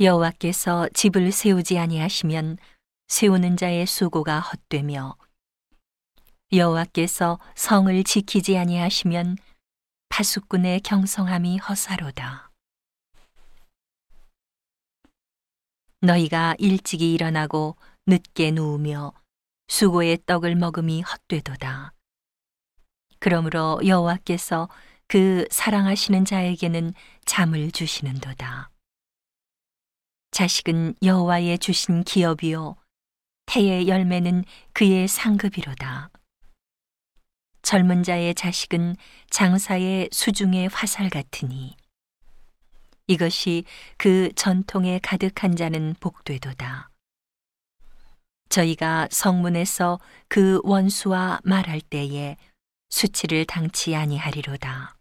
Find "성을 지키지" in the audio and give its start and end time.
7.54-8.56